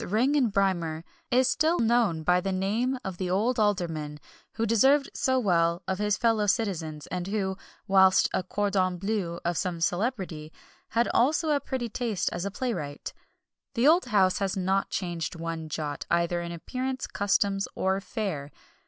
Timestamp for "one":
15.35-15.69